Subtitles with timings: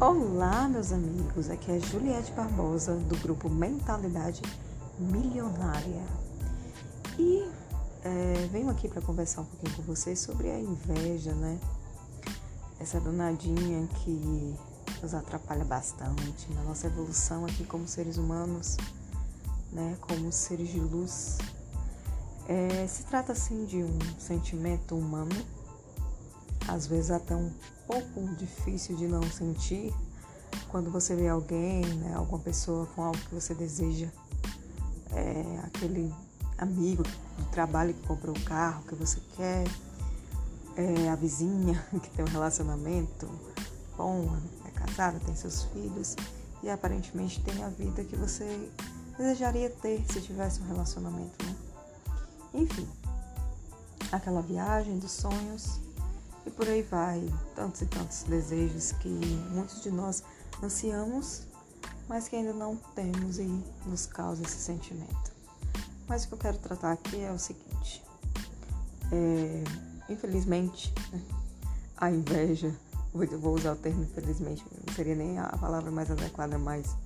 [0.00, 1.50] Olá, meus amigos.
[1.50, 4.40] Aqui é Juliette Barbosa do grupo Mentalidade
[4.98, 6.02] Milionária
[7.18, 7.46] e
[8.02, 11.60] é, venho aqui para conversar um pouquinho com vocês sobre a inveja, né?
[12.80, 14.56] Essa danadinha que
[15.02, 18.78] nos atrapalha bastante na nossa evolução aqui como seres humanos,
[19.70, 19.98] né?
[20.00, 21.36] Como seres de luz.
[22.48, 25.36] É, se trata assim de um sentimento humano,
[26.66, 27.52] às vezes até um
[27.90, 29.92] pouco difícil de não sentir
[30.68, 34.08] quando você vê alguém, né, alguma pessoa com algo que você deseja,
[35.10, 36.14] é, aquele
[36.56, 39.64] amigo do trabalho que comprou o carro que você quer,
[40.76, 43.28] é, a vizinha que tem um relacionamento
[43.96, 46.14] bom, é casada, tem seus filhos
[46.62, 48.70] e aparentemente tem a vida que você
[49.18, 51.56] desejaria ter se tivesse um relacionamento, né?
[52.54, 52.88] Enfim,
[54.12, 55.80] aquela viagem dos sonhos
[56.50, 60.22] e por aí vai, tantos e tantos desejos que muitos de nós
[60.62, 61.42] ansiamos,
[62.08, 65.32] mas que ainda não temos e nos causa esse sentimento.
[66.08, 68.04] Mas o que eu quero tratar aqui é o seguinte:
[69.12, 69.64] é,
[70.12, 71.22] infelizmente, né,
[71.96, 72.74] a inveja,
[73.14, 76.96] vou usar o termo infelizmente, não seria nem a palavra mais adequada, mas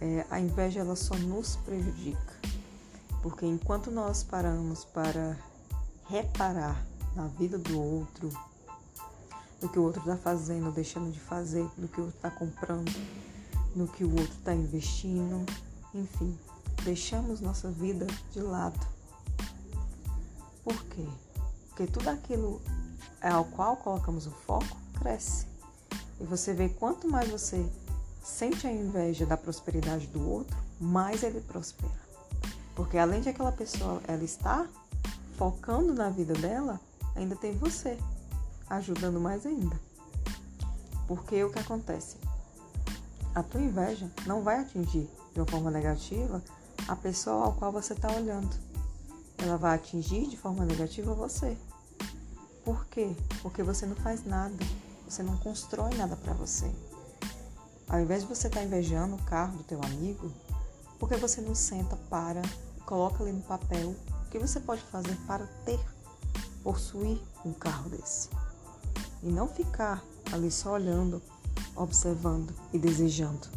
[0.00, 2.34] é, a inveja ela só nos prejudica,
[3.22, 5.38] porque enquanto nós paramos para
[6.06, 6.84] reparar
[7.16, 8.30] na vida do outro,
[9.64, 12.92] no que o outro está fazendo, deixando de fazer, no que o outro está comprando,
[13.74, 15.42] no que o outro está investindo,
[15.94, 16.38] enfim,
[16.84, 18.78] deixamos nossa vida de lado.
[20.62, 21.08] Por quê?
[21.68, 22.60] Porque tudo aquilo
[23.22, 25.46] ao qual colocamos o foco cresce.
[26.20, 27.66] E você vê quanto mais você
[28.22, 32.04] sente a inveja da prosperidade do outro, mais ele prospera.
[32.76, 34.68] Porque além de aquela pessoa ela está
[35.38, 36.78] focando na vida dela,
[37.16, 37.98] ainda tem você
[38.76, 39.78] ajudando mais ainda.
[41.06, 42.16] Porque o que acontece?
[43.34, 46.42] A tua inveja não vai atingir de uma forma negativa
[46.86, 48.54] a pessoa ao qual você está olhando.
[49.38, 51.56] Ela vai atingir de forma negativa você.
[52.64, 53.14] Por quê?
[53.42, 54.56] Porque você não faz nada,
[55.06, 56.70] você não constrói nada para você.
[57.88, 60.32] Ao invés de você estar tá invejando o carro do teu amigo,
[60.98, 62.40] por que você não senta para
[62.86, 65.80] coloca ali no papel o que você pode fazer para ter,
[66.62, 68.28] possuir um carro desse?
[69.24, 71.20] E não ficar ali só olhando,
[71.74, 73.48] observando e desejando.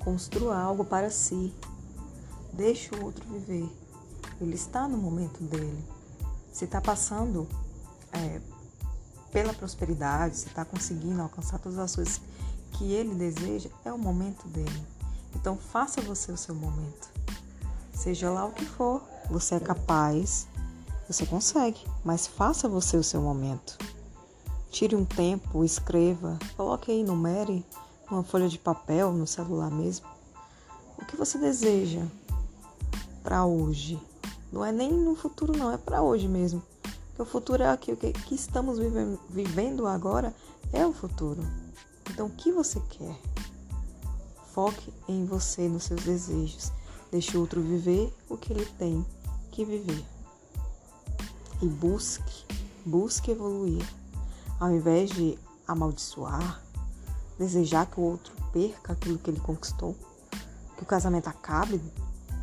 [0.00, 1.54] Construa algo para si.
[2.52, 3.68] Deixe o outro viver.
[4.40, 5.84] Ele está no momento dele.
[6.50, 7.46] Se está passando
[8.12, 8.40] é,
[9.30, 12.20] pela prosperidade, se está conseguindo alcançar todas as coisas
[12.72, 14.86] que ele deseja, é o momento dele.
[15.34, 17.10] Então faça você o seu momento.
[17.92, 20.46] Seja lá o que for, você é capaz,
[21.08, 23.78] você consegue, mas faça você o seu momento.
[24.70, 27.64] Tire um tempo, escreva, coloque aí, numere,
[28.10, 30.06] numa folha de papel, no celular mesmo.
[30.98, 32.04] O que você deseja
[33.22, 34.00] para hoje?
[34.52, 36.62] Não é nem no futuro, não, é para hoje mesmo.
[37.08, 38.78] Porque o futuro é aquilo que, que estamos
[39.28, 40.34] vivendo agora,
[40.72, 41.42] é o futuro.
[42.10, 43.18] Então, o que você quer?
[44.52, 46.72] Foque em você, nos seus desejos.
[47.10, 49.04] Deixe o outro viver o que ele tem
[49.50, 50.04] que viver.
[51.60, 52.44] E busque,
[52.84, 53.84] busque evoluir.
[54.60, 55.38] Ao invés de
[55.68, 56.60] amaldiçoar,
[57.38, 59.94] desejar que o outro perca aquilo que ele conquistou,
[60.76, 61.80] que o casamento acabe,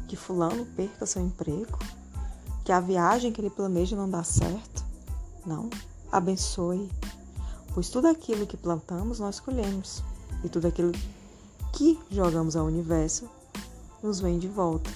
[0.08, 1.78] que fulano perca seu emprego,
[2.64, 4.86] que a viagem que ele planeja não dá certo.
[5.46, 5.70] Não,
[6.09, 6.90] abençoe,
[7.74, 10.02] pois tudo aquilo que plantamos nós colhemos
[10.44, 10.94] e tudo aquilo
[11.74, 13.30] que jogamos ao universo
[14.02, 14.90] nos vem de volta.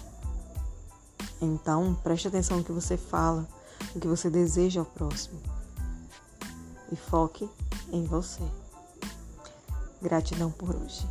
[1.41, 3.46] Então, preste atenção no que você fala,
[3.94, 5.59] no que você deseja ao próximo
[6.91, 7.50] e foque
[7.91, 8.41] em você.
[10.01, 11.05] Gratidão por hoje.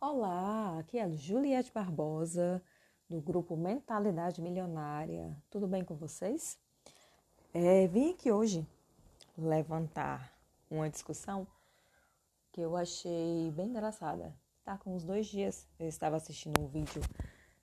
[0.00, 2.62] Olá, aqui é Juliette Barbosa,
[3.08, 5.36] do grupo Mentalidade Milionária.
[5.50, 6.58] Tudo bem com vocês?
[7.52, 8.66] É, vim aqui hoje
[9.36, 10.32] levantar
[10.70, 11.46] uma discussão
[12.52, 14.34] que eu achei bem engraçada.
[14.64, 17.02] Tá com uns dois dias eu estava assistindo um vídeo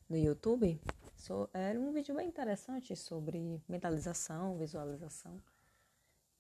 [0.09, 0.80] no YouTube
[1.25, 5.42] So, era um vídeo bem interessante sobre mentalização, visualização.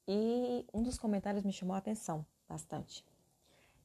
[0.07, 3.03] E um dos comentários me chamou a atenção bastante.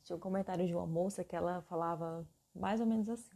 [0.05, 3.35] Tinha um comentário de uma moça que ela falava mais ou menos assim: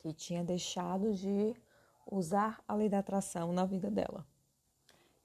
[0.00, 1.54] que tinha deixado de
[2.04, 4.26] usar a lei da atração na vida dela.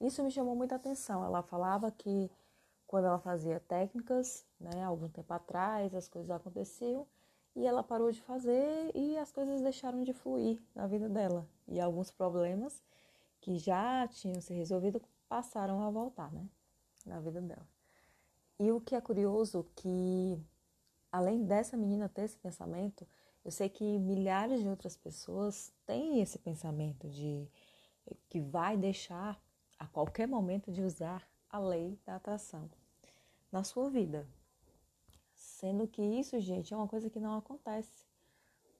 [0.00, 1.24] Isso me chamou muita atenção.
[1.24, 2.30] Ela falava que
[2.86, 7.04] quando ela fazia técnicas, né, algum tempo atrás, as coisas aconteciam
[7.56, 11.48] e ela parou de fazer e as coisas deixaram de fluir na vida dela.
[11.66, 12.82] E alguns problemas
[13.40, 16.46] que já tinham se resolvido passaram a voltar, né?
[17.06, 17.66] Na vida dela.
[18.60, 20.38] E o que é curioso que
[21.10, 23.06] além dessa menina ter esse pensamento,
[23.42, 27.48] eu sei que milhares de outras pessoas têm esse pensamento de
[28.28, 29.40] que vai deixar
[29.78, 32.68] a qualquer momento de usar a lei da atração
[33.50, 34.28] na sua vida.
[35.56, 38.04] Sendo que isso, gente, é uma coisa que não acontece.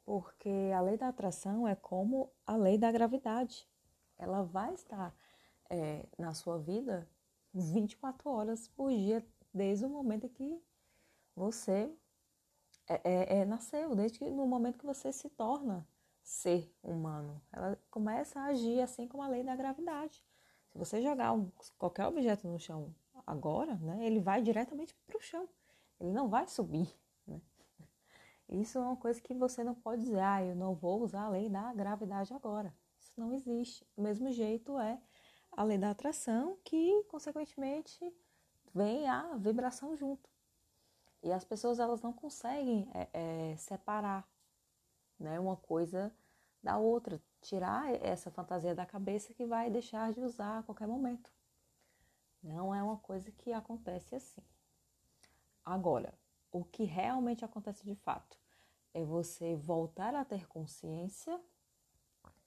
[0.04, 3.66] Porque a lei da atração é como a lei da gravidade.
[4.18, 5.14] Ela vai estar
[5.70, 7.08] é, na sua vida
[7.54, 10.62] 24 horas por dia, desde o momento que
[11.34, 11.90] você
[12.86, 15.88] é, é, é, nasceu, desde que, no momento que você se torna
[16.22, 17.40] ser humano.
[17.50, 20.22] Ela começa a agir assim como a lei da gravidade.
[20.68, 22.94] Se você jogar um, qualquer objeto no chão
[23.26, 25.48] agora, né, ele vai diretamente para o chão.
[26.00, 26.92] Ele não vai subir.
[27.26, 27.40] Né?
[28.48, 31.28] Isso é uma coisa que você não pode dizer, ah, eu não vou usar a
[31.28, 32.74] lei da gravidade agora.
[33.00, 33.86] Isso não existe.
[33.96, 35.00] Do mesmo jeito é
[35.52, 37.98] a lei da atração, que consequentemente
[38.74, 40.28] vem a vibração junto.
[41.22, 43.08] E as pessoas elas não conseguem é,
[43.52, 44.28] é, separar
[45.18, 46.14] né, uma coisa
[46.62, 51.32] da outra, tirar essa fantasia da cabeça que vai deixar de usar a qualquer momento.
[52.42, 54.42] Não é uma coisa que acontece assim.
[55.66, 56.14] Agora,
[56.52, 58.38] o que realmente acontece de fato
[58.94, 61.38] é você voltar a ter consciência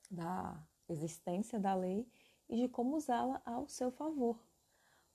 [0.09, 0.57] da
[0.87, 2.09] existência da lei
[2.47, 4.41] e de como usá-la ao seu favor.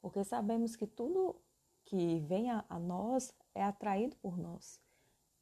[0.03, 1.35] Porque sabemos que tudo
[1.83, 4.79] que vem a, a nós é atraído por nós,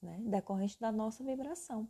[0.00, 0.18] né?
[0.24, 1.88] decorrente da nossa vibração.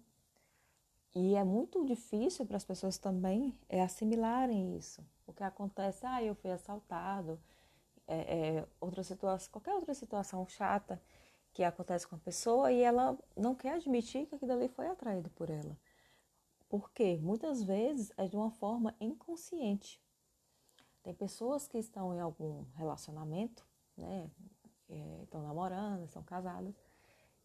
[1.15, 5.05] E é muito difícil para as pessoas também é, assimilarem isso.
[5.27, 7.39] O que acontece, ah, eu fui assaltado,
[8.13, 11.01] é, é, outra situação, qualquer outra situação chata
[11.53, 15.31] que acontece com a pessoa e ela não quer admitir que aquilo ali foi atraído
[15.31, 15.79] por ela.
[16.69, 20.01] Porque muitas vezes é de uma forma inconsciente.
[21.03, 23.67] Tem pessoas que estão em algum relacionamento,
[23.97, 24.31] né,
[24.89, 26.75] é, estão namorando, estão casadas,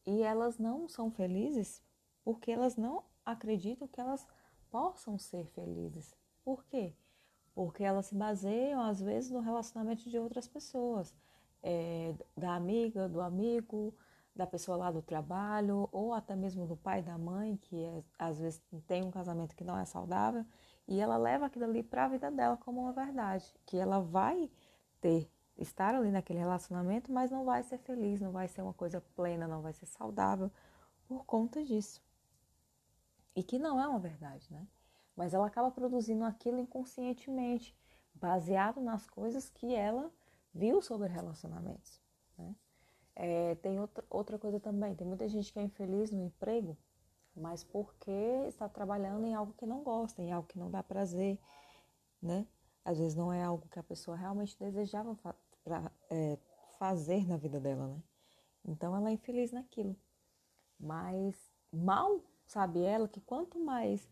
[0.06, 1.82] e elas não são felizes
[2.24, 4.28] porque elas não acreditam que elas
[4.70, 6.16] possam ser felizes.
[6.44, 6.94] Por quê?
[7.58, 11.12] Porque elas se baseiam, às vezes, no relacionamento de outras pessoas,
[11.64, 13.96] é, da amiga, do amigo,
[14.36, 18.38] da pessoa lá do trabalho, ou até mesmo do pai, da mãe, que é, às
[18.38, 20.46] vezes tem um casamento que não é saudável,
[20.88, 24.52] e ela leva aquilo ali para a vida dela como uma verdade, que ela vai
[25.02, 25.28] ter
[25.58, 29.48] estar ali naquele relacionamento, mas não vai ser feliz, não vai ser uma coisa plena,
[29.48, 30.52] não vai ser saudável
[31.08, 32.04] por conta disso.
[33.36, 34.68] E que não é uma verdade, né?
[35.18, 37.76] Mas ela acaba produzindo aquilo inconscientemente,
[38.14, 40.12] baseado nas coisas que ela
[40.54, 42.00] viu sobre relacionamentos.
[42.38, 42.56] Né?
[43.16, 46.78] É, tem outra, outra coisa também, tem muita gente que é infeliz no emprego,
[47.36, 48.12] mas porque
[48.48, 51.40] está trabalhando em algo que não gosta, em algo que não dá prazer,
[52.22, 52.48] né?
[52.86, 55.16] Às vezes não é algo que a pessoa realmente desejava
[55.64, 56.38] para é,
[56.78, 58.02] fazer na vida dela, né?
[58.64, 59.96] Então ela é infeliz naquilo.
[60.80, 61.36] Mas
[61.72, 64.08] mal sabe ela que quanto mais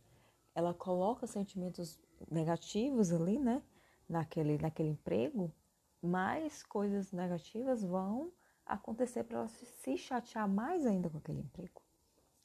[0.55, 1.99] ela coloca sentimentos
[2.31, 3.61] negativos ali, né?
[4.09, 5.53] Naquele, naquele emprego,
[6.01, 8.31] mais coisas negativas vão
[8.65, 11.81] acontecer para ela se chatear mais ainda com aquele emprego.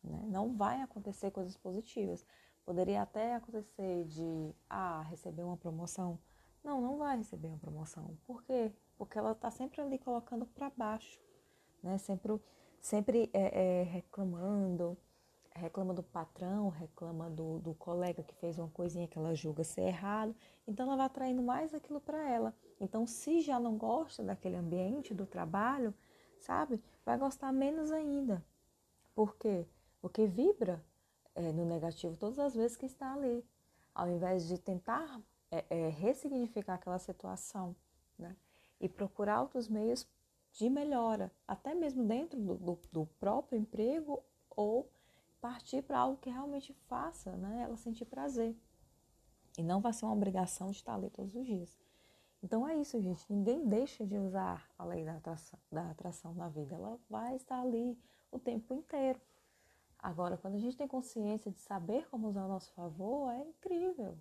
[0.03, 0.23] Né?
[0.27, 2.27] Não vai acontecer coisas positivas.
[2.65, 6.19] Poderia até acontecer de ah, receber uma promoção.
[6.65, 8.19] Não, não vai receber uma promoção.
[8.27, 8.73] Por quê?
[9.01, 11.19] porque ela está sempre ali colocando para baixo,
[11.83, 11.97] né?
[11.97, 12.39] Sempre,
[12.83, 14.95] sempre é, é, reclamando,
[15.61, 19.83] reclama do patrão, reclama do, do colega que fez uma coisinha que ela julga ser
[19.83, 20.35] errado,
[20.67, 22.55] então ela vai atraindo mais aquilo para ela.
[22.81, 25.95] Então, se já não gosta daquele ambiente do trabalho,
[26.39, 28.45] sabe, vai gostar menos ainda.
[29.15, 29.67] Por quê?
[30.01, 30.83] Porque vibra
[31.35, 33.45] é, no negativo todas as vezes que está ali,
[33.95, 37.77] ao invés de tentar é, é, ressignificar aquela situação,
[38.19, 38.35] né?
[38.81, 40.09] e procurar outros meios
[40.53, 44.91] de melhora, até mesmo dentro do, do, do próprio emprego ou
[45.41, 48.57] partir para algo que realmente faça né, ela sentir prazer.
[49.59, 51.79] E não vai ser uma obrigação de estar ali todos os dias.
[52.43, 53.25] Então é isso, gente.
[53.31, 56.75] Ninguém deixa de usar a lei da atração, da atração na vida.
[56.75, 57.99] Ela vai estar ali
[58.31, 59.21] o tempo inteiro.
[59.99, 64.17] Agora, quando a gente tem consciência de saber como usar ao nosso favor, é incrível.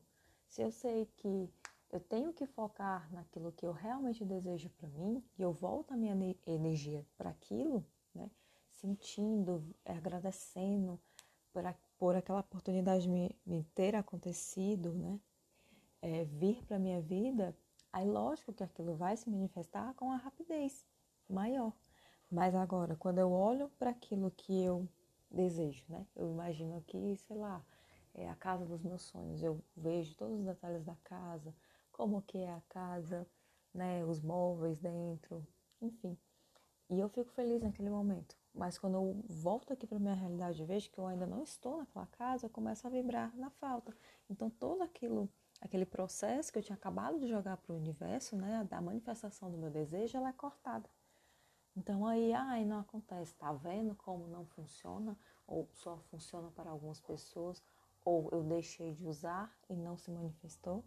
[0.50, 1.50] Se eu sei que
[1.92, 5.98] eu tenho que focar naquilo que eu realmente desejo para mim e eu volto a
[5.98, 8.30] minha energia para aquilo, né?
[8.72, 11.00] Sentindo, agradecendo
[11.52, 15.20] por, a, por aquela oportunidade de me, me ter acontecido, né?
[16.02, 17.56] É, vir para minha vida,
[17.92, 20.86] aí lógico que aquilo vai se manifestar com a rapidez
[21.30, 21.74] maior.
[22.32, 24.88] Mas agora, quando eu olho para aquilo que eu
[25.30, 26.06] desejo, né?
[26.16, 27.64] Eu imagino aqui, sei lá,
[28.14, 29.44] é a casa dos meus sonhos.
[29.44, 31.54] Eu vejo todos os detalhes da casa,
[31.92, 33.28] como que é a casa,
[33.74, 35.46] né, os móveis dentro,
[35.82, 36.18] enfim.
[36.90, 38.36] E eu fico feliz naquele momento.
[38.54, 41.78] Mas quando eu volto aqui para minha realidade e vejo que eu ainda não estou
[41.78, 43.96] naquela casa, eu começo a vibrar na falta.
[44.30, 45.30] Então todo aquilo,
[45.62, 49.58] aquele processo que eu tinha acabado de jogar para o universo, né, da manifestação do
[49.58, 50.90] meu desejo, ela é cortada.
[51.76, 53.34] Então aí, ai, não acontece.
[53.36, 55.18] Tá vendo como não funciona?
[55.48, 57.64] Ou só funciona para algumas pessoas?
[58.04, 60.84] Ou eu deixei de usar e não se manifestou?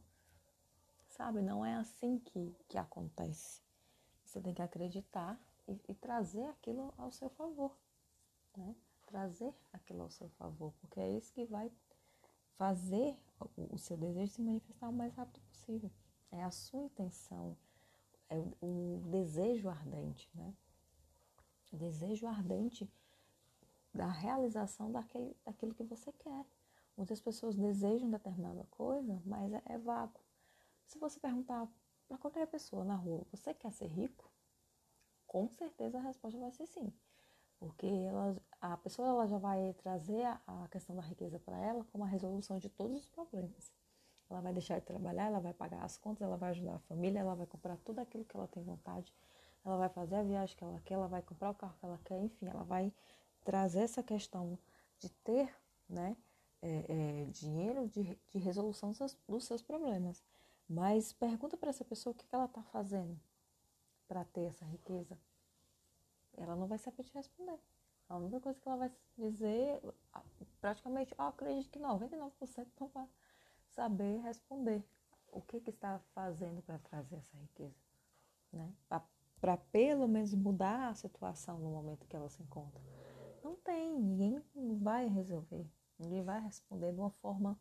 [1.08, 3.62] Sabe, não é assim que, que acontece.
[4.24, 5.38] Você tem que acreditar
[5.68, 7.76] e, e trazer aquilo ao seu favor.
[8.56, 8.74] Né?
[9.06, 11.70] Trazer aquilo ao seu favor, porque é isso que vai
[12.56, 15.90] fazer o, o seu desejo se manifestar o mais rápido possível.
[16.30, 17.56] É a sua intenção,
[18.28, 20.54] é o, o desejo ardente, né?
[21.72, 22.90] O desejo ardente
[23.92, 26.46] da realização daquele, daquilo que você quer.
[26.96, 30.20] Muitas pessoas desejam determinada coisa, mas é, é vago.
[30.86, 31.68] Se você perguntar
[32.08, 34.31] para qualquer pessoa na rua, você quer ser rico?
[35.32, 36.92] Com certeza a resposta vai ser sim.
[37.58, 41.86] Porque ela, a pessoa ela já vai trazer a, a questão da riqueza para ela
[41.90, 43.72] como a resolução de todos os problemas.
[44.28, 47.20] Ela vai deixar de trabalhar, ela vai pagar as contas, ela vai ajudar a família,
[47.20, 49.14] ela vai comprar tudo aquilo que ela tem vontade,
[49.64, 52.00] ela vai fazer a viagem que ela quer, ela vai comprar o carro que ela
[52.04, 52.92] quer, enfim, ela vai
[53.42, 54.58] trazer essa questão
[54.98, 55.48] de ter
[55.88, 56.14] né,
[56.60, 60.22] é, é, dinheiro de, de resolução dos seus, dos seus problemas.
[60.68, 63.18] Mas pergunta para essa pessoa o que ela está fazendo
[64.12, 65.18] para ter essa riqueza.
[66.36, 67.58] Ela não vai saber te responder.
[68.10, 69.80] A única coisa que ela vai dizer,
[70.60, 73.08] praticamente, eu acredito que 99% não vai
[73.70, 74.84] saber responder
[75.28, 77.74] o que, que está fazendo para trazer essa riqueza.
[78.52, 78.70] Né?
[79.40, 82.82] Para pelo menos mudar a situação no momento que ela se encontra.
[83.42, 84.42] Não tem, ninguém
[84.78, 85.66] vai resolver,
[85.98, 87.58] ninguém vai responder de uma forma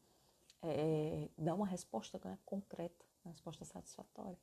[0.62, 4.38] é, dar uma resposta né, concreta, uma resposta satisfatória.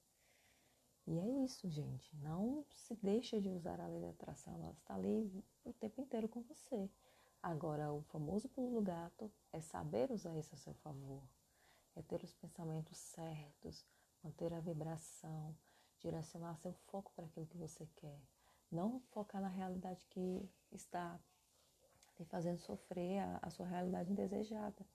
[1.11, 2.15] E é isso, gente.
[2.19, 6.29] Não se deixa de usar a lei da atração, ela está ali o tempo inteiro
[6.29, 6.91] com você.
[7.43, 11.23] Agora, o famoso pulo do gato é saber usar isso a seu favor,
[11.97, 13.87] é ter os pensamentos certos,
[14.23, 15.57] manter a vibração,
[15.99, 18.21] direcionar seu foco para aquilo que você quer.
[18.71, 21.19] Não focar na realidade que está
[22.17, 24.87] te fazendo sofrer a, a sua realidade indesejada.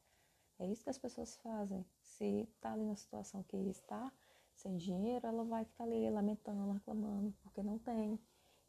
[0.59, 1.83] É isso que as pessoas fazem.
[2.03, 4.13] Se está ali na situação que está
[4.55, 8.19] sem dinheiro, ela vai ficar ali lamentando, reclamando, porque não tem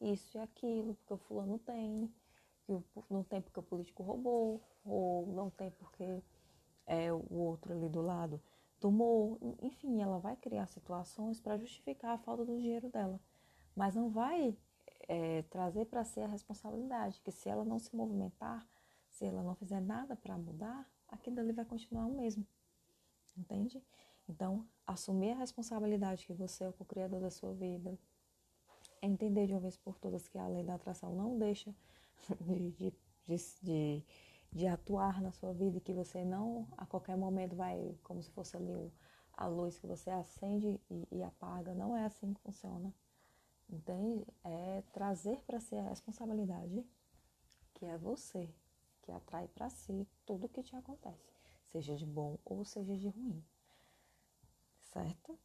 [0.01, 2.13] isso e aquilo, porque o fulano tem,
[3.11, 6.23] não tem porque o político roubou, ou não tem porque
[6.87, 8.41] é, o outro ali do lado
[8.81, 9.39] tomou.
[9.63, 13.21] Enfim, ela vai criar situações para justificar a falta do dinheiro dela.
[13.75, 14.57] Mas não vai
[15.09, 18.67] é, trazer para si a responsabilidade, que se ela não se movimentar,
[19.09, 22.47] se ela não fizer nada para mudar, aquilo ali vai continuar o mesmo.
[23.37, 23.83] Entende?
[24.29, 27.99] Então, assumir a responsabilidade que você é o co-criador da sua vida,
[29.03, 31.75] entender de uma vez por todas que a lei da atração não deixa
[32.41, 32.93] de, de,
[33.63, 34.05] de,
[34.51, 38.31] de atuar na sua vida e que você não a qualquer momento vai, como se
[38.31, 38.93] fosse ali
[39.35, 41.75] a luz que você acende e, e apaga.
[41.75, 42.95] Não é assim que funciona.
[43.69, 44.27] Entende?
[44.43, 46.85] É trazer para si a responsabilidade
[47.75, 48.49] que é você
[49.03, 53.09] que atrai para si tudo o que te acontece, seja de bom ou seja de
[53.09, 53.45] ruim.
[54.95, 55.37] Certo?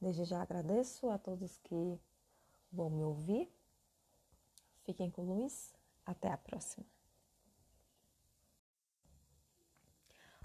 [0.00, 2.00] Desde já agradeço a todos que
[2.70, 3.52] vão me ouvir.
[4.84, 5.74] Fiquem com luz.
[6.06, 6.86] Até a próxima.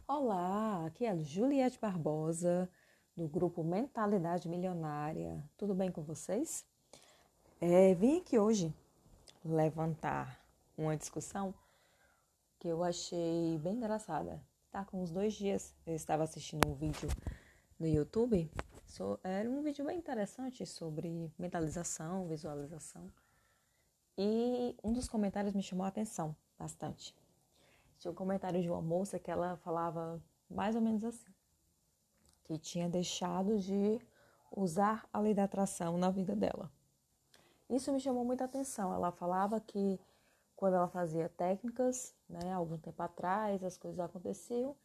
[0.07, 2.67] Olá, aqui é Juliette Barbosa,
[3.15, 5.47] do grupo Mentalidade Milionária.
[5.55, 6.65] Tudo bem com vocês?
[7.61, 8.73] É, vim aqui hoje
[9.43, 10.43] levantar
[10.75, 11.53] uma discussão
[12.59, 14.43] que eu achei bem engraçada.
[14.71, 17.09] Tá com uns dois dias eu estava assistindo um vídeo
[17.79, 18.49] no YouTube.
[18.85, 23.11] So, era um vídeo bem interessante sobre mentalização, visualização.
[24.17, 27.13] E um dos comentários me chamou a atenção bastante.
[27.99, 31.33] Tinha um comentário de uma moça que ela falava mais ou menos assim:
[32.43, 33.99] que tinha deixado de
[34.51, 36.71] usar a lei da atração na vida dela.
[37.69, 38.93] Isso me chamou muita atenção.
[38.93, 39.99] Ela falava que
[40.55, 44.75] quando ela fazia técnicas, né, algum tempo atrás, as coisas aconteciam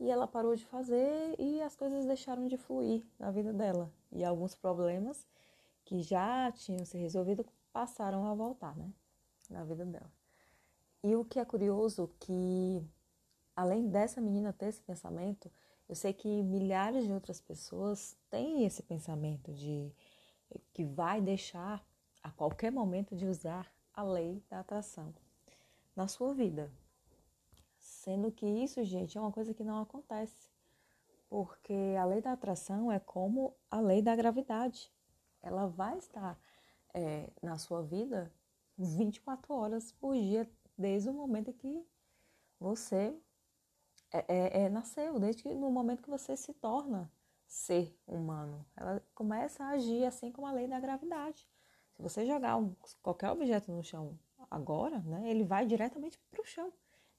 [0.00, 3.92] e ela parou de fazer e as coisas deixaram de fluir na vida dela.
[4.10, 5.26] E alguns problemas
[5.84, 8.90] que já tinham se resolvido passaram a voltar, né,
[9.50, 10.10] na vida dela.
[11.04, 12.82] E o que é curioso que
[13.54, 15.50] além dessa menina ter esse pensamento,
[15.86, 19.92] eu sei que milhares de outras pessoas têm esse pensamento de
[20.72, 21.84] que vai deixar
[22.22, 25.14] a qualquer momento de usar a lei da atração
[25.94, 26.72] na sua vida.
[28.00, 30.50] Sendo que isso, gente, é uma coisa que não acontece.
[31.28, 34.90] Porque a lei da atração é como a lei da gravidade.
[35.42, 36.38] Ela vai estar
[36.94, 38.32] é, na sua vida
[38.78, 41.86] 24 horas por dia, desde o momento que
[42.58, 43.14] você
[44.10, 47.12] é, é, é, nasceu, desde que, no momento que você se torna
[47.46, 48.64] ser humano.
[48.74, 51.46] Ela começa a agir assim como a lei da gravidade.
[51.92, 54.18] Se você jogar um, qualquer objeto no chão
[54.50, 56.72] agora, né, ele vai diretamente para o chão.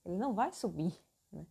[0.05, 0.99] Ele não vai subir.
[1.31, 1.45] Né?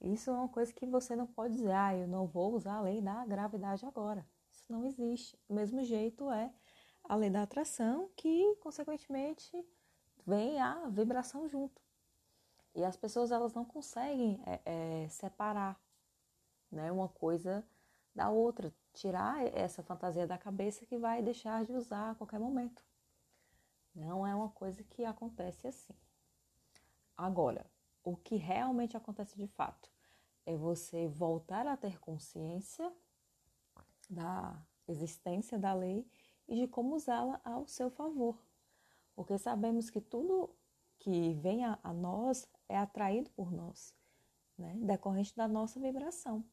[0.00, 2.80] Isso é uma coisa que você não pode dizer, ah, eu não vou usar a
[2.80, 4.26] lei da gravidade agora.
[4.52, 5.38] Isso não existe.
[5.48, 6.52] Do mesmo jeito é
[7.04, 9.50] a lei da atração, que consequentemente
[10.26, 11.80] vem a vibração junto.
[12.74, 14.60] E as pessoas elas não conseguem é,
[15.04, 15.80] é, separar
[16.70, 17.66] né, uma coisa
[18.14, 22.84] da outra, tirar essa fantasia da cabeça que vai deixar de usar a qualquer momento.
[23.94, 25.94] Não é uma coisa que acontece assim.
[27.18, 27.66] Agora,
[28.04, 29.90] o que realmente acontece de fato
[30.46, 32.90] é você voltar a ter consciência
[34.08, 34.56] da
[34.86, 36.08] existência da lei
[36.46, 38.40] e de como usá-la ao seu favor.
[39.16, 40.48] Porque sabemos que tudo
[41.00, 43.92] que vem a, a nós é atraído por nós,
[44.56, 44.74] né?
[44.80, 46.44] decorrente da nossa vibração.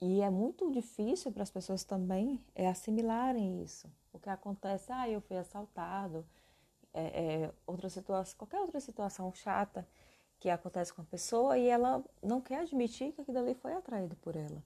[0.00, 3.92] E é muito difícil para as pessoas também é, assimilarem isso.
[4.12, 6.24] O que acontece, ah, eu fui assaltado,
[6.92, 9.86] é, é, outra situação, qualquer outra situação chata
[10.38, 14.16] que acontece com a pessoa e ela não quer admitir que aquilo ali foi atraído
[14.16, 14.62] por ela.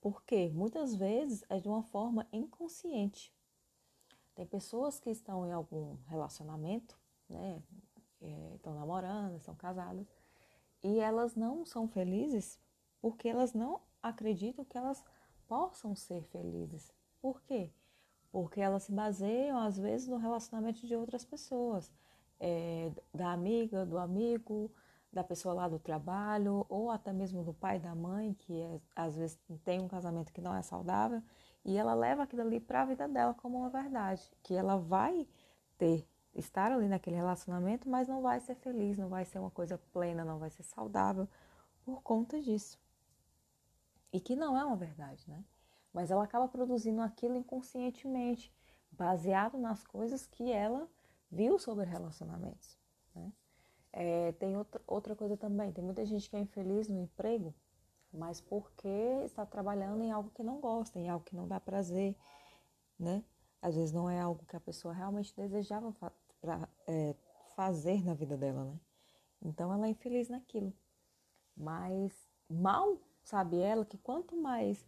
[0.00, 3.32] Porque muitas vezes é de uma forma inconsciente.
[4.34, 6.98] Tem pessoas que estão em algum relacionamento,
[7.28, 7.62] né?
[8.20, 10.06] É, estão namorando, estão casadas,
[10.82, 12.58] e elas não são felizes
[13.00, 15.04] porque elas não acreditam que elas
[15.46, 16.92] possam ser felizes.
[17.20, 17.70] Por quê?
[18.34, 21.88] Porque elas se baseiam, às vezes, no relacionamento de outras pessoas,
[22.40, 24.72] é, da amiga, do amigo,
[25.12, 29.14] da pessoa lá do trabalho, ou até mesmo do pai, da mãe, que é, às
[29.16, 31.22] vezes tem um casamento que não é saudável,
[31.64, 35.28] e ela leva aquilo ali para a vida dela como uma verdade, que ela vai
[35.78, 36.04] ter,
[36.34, 40.24] estar ali naquele relacionamento, mas não vai ser feliz, não vai ser uma coisa plena,
[40.24, 41.28] não vai ser saudável
[41.84, 42.80] por conta disso.
[44.12, 45.44] E que não é uma verdade, né?
[45.94, 48.52] Mas ela acaba produzindo aquilo inconscientemente,
[48.90, 50.88] baseado nas coisas que ela
[51.30, 52.76] viu sobre relacionamentos.
[53.14, 53.32] Né?
[53.92, 57.54] É, tem outra, outra coisa também, tem muita gente que é infeliz no emprego,
[58.12, 58.88] mas porque
[59.24, 62.16] está trabalhando em algo que não gosta, em algo que não dá prazer,
[62.98, 63.24] né?
[63.62, 67.14] Às vezes não é algo que a pessoa realmente desejava fa pra, é,
[67.56, 68.78] fazer na vida dela, né?
[69.42, 70.72] Então ela é infeliz naquilo.
[71.56, 72.12] Mas
[72.48, 74.84] mal sabe ela que quanto mais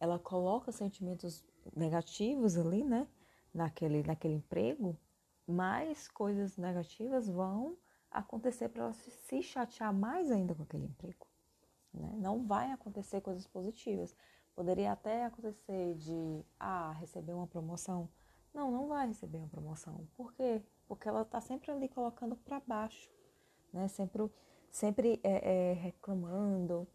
[0.00, 1.44] ela coloca sentimentos
[1.76, 3.06] negativos ali, né?
[3.52, 4.98] Naquele, naquele emprego,
[5.46, 7.76] mais coisas negativas vão
[8.10, 11.26] acontecer para ela se chatear mais ainda com aquele emprego.
[11.92, 12.12] Né?
[12.16, 14.16] Não vai acontecer coisas positivas.
[14.54, 18.08] Poderia até acontecer de ah, receber uma promoção.
[18.54, 20.08] Não, não vai receber uma promoção.
[20.16, 20.62] Por quê?
[20.88, 23.10] Porque ela está sempre ali colocando para baixo,
[23.72, 23.86] né?
[23.88, 24.30] Sempre,
[24.70, 26.86] sempre é, é, reclamando,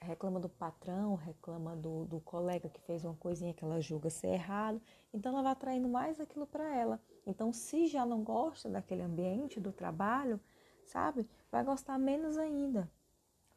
[0.00, 4.28] reclama do patrão, reclama do, do colega que fez uma coisinha que ela julga ser
[4.28, 4.80] errado,
[5.12, 7.00] então ela vai atraindo mais aquilo para ela.
[7.26, 10.40] Então, se já não gosta daquele ambiente do trabalho,
[10.84, 12.90] sabe, vai gostar menos ainda.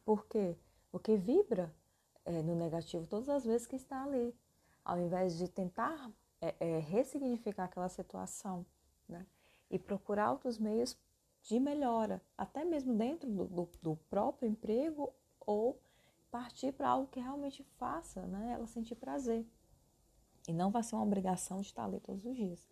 [0.04, 0.56] Por quê?
[0.90, 1.72] Porque vibra
[2.24, 4.34] é, no negativo todas as vezes que está ali,
[4.84, 8.64] ao invés de tentar é, é, ressignificar aquela situação,
[9.08, 9.26] né?
[9.70, 10.98] E procurar outros meios
[11.42, 15.80] de melhora, até mesmo dentro do, do, do próprio emprego ou
[16.30, 19.46] partir para algo que realmente faça né, ela sentir prazer.
[20.48, 22.68] E não vai ser uma obrigação de estar ali todos os dias.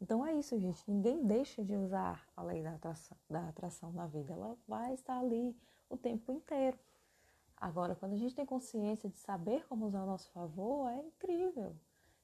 [0.00, 0.82] Então é isso, gente.
[0.88, 4.32] Ninguém deixa de usar a lei da atração, da atração na vida.
[4.32, 5.56] Ela vai estar ali
[5.88, 6.78] o tempo inteiro.
[7.56, 11.74] Agora, quando a gente tem consciência de saber como usar ao nosso favor, é incrível.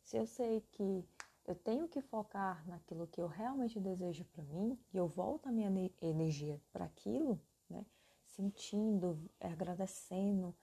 [0.04, 1.04] Se eu sei que
[1.46, 5.52] eu tenho que focar naquilo que eu realmente desejo para mim e eu volto a
[5.52, 7.84] minha energia para aquilo, né?
[8.26, 10.54] Sentindo, agradecendo,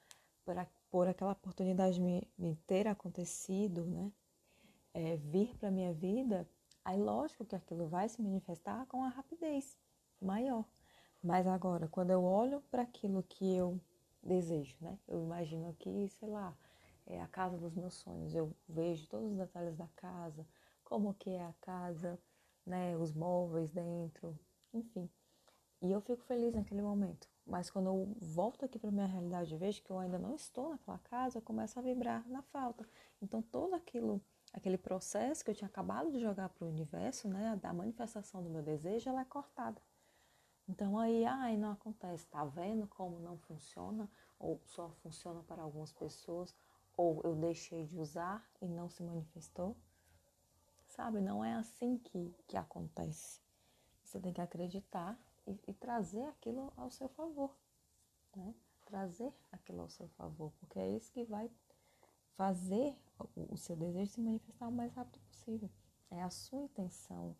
[0.51, 4.11] por, a, por aquela oportunidade me, me ter acontecido, né?
[4.93, 6.45] É, vir para minha vida,
[6.83, 9.77] aí lógico que aquilo vai se manifestar com a rapidez
[10.21, 10.65] maior.
[11.23, 13.79] Mas agora, quando eu olho para aquilo que eu
[14.21, 14.99] desejo, né?
[15.07, 16.53] Eu imagino aqui, sei lá,
[17.05, 18.35] é a casa dos meus sonhos.
[18.35, 20.45] Eu vejo todos os detalhes da casa,
[20.83, 22.19] como que é a casa,
[22.65, 22.97] né?
[22.97, 24.37] Os móveis dentro,
[24.73, 25.09] enfim.
[25.81, 27.27] E eu fico feliz naquele momento.
[27.45, 30.69] Mas quando eu volto aqui para minha realidade e vejo que eu ainda não estou
[30.69, 32.87] naquela casa, eu começo a vibrar na falta.
[33.21, 34.21] Então todo aquilo,
[34.53, 38.49] aquele processo que eu tinha acabado de jogar para o universo, né, da manifestação do
[38.49, 39.81] meu desejo, ela é cortada.
[40.69, 44.09] Então aí, ai, não acontece, tá vendo como não funciona?
[44.39, 46.55] Ou só funciona para algumas pessoas,
[46.95, 49.75] ou eu deixei de usar e não se manifestou?
[50.87, 53.41] Sabe, não é assim que, que acontece.
[54.03, 57.55] Você tem que acreditar e, e trazer aquilo ao seu favor,
[58.35, 58.53] né?
[58.85, 61.49] Trazer aquilo ao seu favor, porque é isso que vai
[62.35, 65.69] fazer o, o seu desejo se manifestar o mais rápido possível.
[66.09, 67.35] É a sua intenção,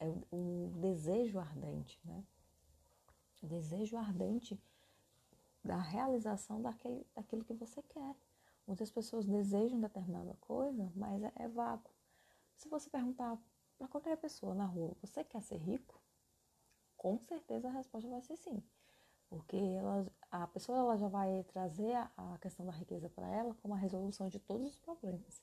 [0.00, 2.24] é o, o desejo ardente, né?
[3.42, 4.60] O desejo ardente
[5.64, 8.16] da realização daquele, daquilo que você quer.
[8.66, 11.90] Muitas pessoas desejam determinada coisa, mas é, é vago.
[12.56, 13.38] Se você perguntar
[13.78, 16.01] para qualquer pessoa na rua, você quer ser rico?
[17.02, 18.62] Com certeza a resposta vai ser sim.
[19.28, 23.56] Porque ela, a pessoa ela já vai trazer a, a questão da riqueza para ela
[23.56, 25.42] como a resolução de todos os problemas.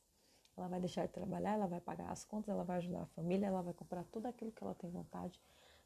[0.56, 3.48] Ela vai deixar de trabalhar, ela vai pagar as contas, ela vai ajudar a família,
[3.48, 5.41] ela vai comprar tudo aquilo que ela tem vontade,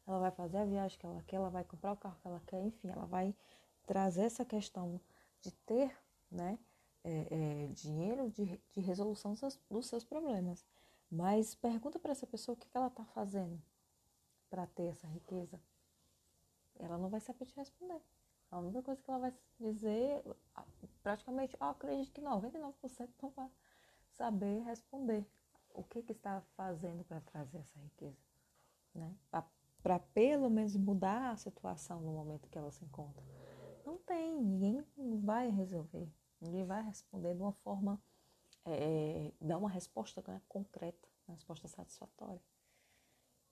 [0.06, 2.42] ela vai fazer a viagem que ela quer, ela vai comprar o carro que ela
[2.46, 3.34] quer, enfim, ela vai
[3.84, 5.00] trazer essa questão
[5.40, 5.90] de ter
[6.30, 6.56] né,
[7.02, 9.34] é, é, dinheiro de, de resolução
[9.68, 10.64] dos seus, problemas.
[11.10, 13.60] Mas pergunta para essa pessoa o que, que ela está fazendo
[14.54, 15.60] para ter essa riqueza.
[16.78, 18.00] Ela não vai saber te responder.
[18.52, 20.22] A única coisa que ela vai dizer,
[21.02, 23.50] praticamente, eu acredito que 99% não vai
[24.12, 25.26] saber responder
[25.70, 28.16] o que, que está fazendo para trazer essa riqueza.
[28.94, 29.12] Né?
[29.82, 33.24] Para pelo menos mudar a situação no momento que ela se encontra.
[33.84, 34.84] Não tem, ninguém
[35.20, 36.08] vai resolver,
[36.40, 38.00] ninguém vai responder de uma forma,
[38.64, 42.40] é, dar uma resposta né, concreta, uma resposta satisfatória.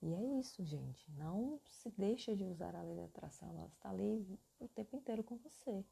[0.05, 1.09] E é isso, gente.
[1.13, 5.23] Não se deixa de usar a lei da atração, ela está ali o tempo inteiro
[5.23, 5.85] com você.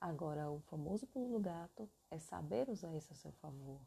[0.00, 3.80] Agora, o famoso pulo do gato é saber usar isso a seu favor,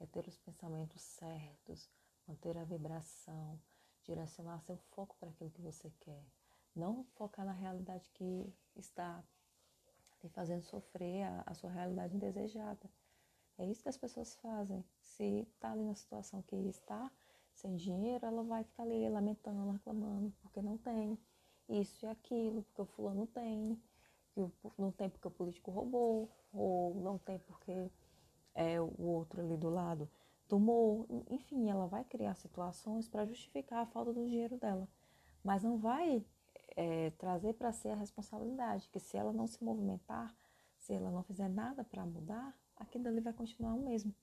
[0.00, 1.90] é ter os pensamentos certos,
[2.26, 3.60] manter a vibração,
[4.02, 6.24] direcionar seu foco para aquilo que você quer.
[6.74, 9.22] Não focar na realidade que está
[10.20, 12.90] te fazendo sofrer a, a sua realidade indesejada.
[13.58, 14.82] É isso que as pessoas fazem.
[15.02, 17.12] Se está ali na situação que está
[17.54, 21.18] sem dinheiro, ela vai ficar ali lamentando, reclamando, porque não tem
[21.68, 23.80] isso e aquilo, porque o fulano tem,
[24.78, 27.90] não tem porque o político roubou, ou não tem porque
[28.54, 30.08] é, o outro ali do lado
[30.48, 31.06] tomou.
[31.30, 34.88] Enfim, ela vai criar situações para justificar a falta do dinheiro dela.
[35.42, 36.24] Mas não vai
[36.76, 40.34] é, trazer para si a responsabilidade, que se ela não se movimentar,
[40.76, 44.14] se ela não fizer nada para mudar, aquilo ali vai continuar o mesmo.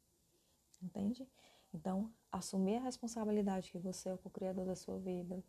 [0.82, 1.28] Entende?
[1.73, 5.43] Então, assumir a responsabilidade que você é o co-criador da sua vida,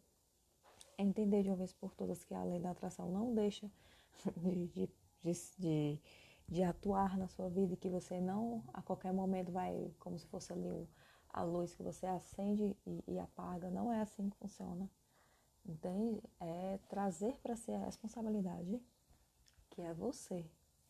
[0.99, 3.71] entender de uma vez por todas que a lei da atração não deixa
[4.37, 4.89] de, de,
[5.59, 6.01] de,
[6.47, 10.27] de atuar na sua vida e que você não a qualquer momento vai, como se
[10.27, 10.89] fosse ali
[11.31, 13.71] a luz que você acende e, e apaga.
[13.71, 14.91] Não é assim que funciona.
[15.65, 16.23] Entende?
[16.41, 18.81] É trazer para si a responsabilidade
[19.71, 20.45] que é você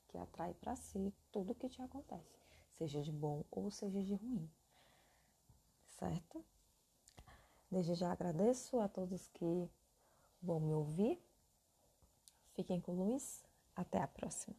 [0.09, 2.41] que atrai para si tudo que te acontece,
[2.71, 4.51] seja de bom ou seja de ruim.
[6.01, 6.43] Certo?
[7.71, 9.71] Desde já agradeço a todos que
[10.43, 11.23] vão me ouvir.
[12.55, 13.45] Fiquem com luz.
[13.77, 14.57] Até a próxima.